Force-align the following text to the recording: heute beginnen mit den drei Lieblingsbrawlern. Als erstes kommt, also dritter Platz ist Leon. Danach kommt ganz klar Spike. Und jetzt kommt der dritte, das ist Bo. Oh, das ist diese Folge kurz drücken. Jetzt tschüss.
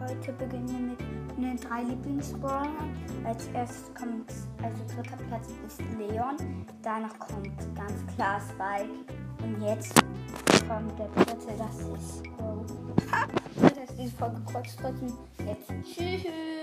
heute 0.00 0.32
beginnen 0.32 0.90
mit 0.90 1.00
den 1.36 1.56
drei 1.56 1.82
Lieblingsbrawlern. 1.82 2.94
Als 3.24 3.46
erstes 3.48 3.92
kommt, 3.94 4.32
also 4.62 4.84
dritter 4.94 5.16
Platz 5.28 5.48
ist 5.66 5.80
Leon. 5.98 6.36
Danach 6.82 7.18
kommt 7.18 7.58
ganz 7.74 8.06
klar 8.14 8.40
Spike. 8.40 9.04
Und 9.42 9.60
jetzt 9.62 9.94
kommt 10.68 10.98
der 10.98 11.08
dritte, 11.08 11.54
das 11.58 11.80
ist 11.80 12.22
Bo. 12.36 12.44
Oh, 12.44 12.64
das 13.60 13.90
ist 13.90 13.98
diese 13.98 14.16
Folge 14.16 14.40
kurz 14.52 14.76
drücken. 14.76 15.12
Jetzt 15.46 15.70
tschüss. 15.84 16.59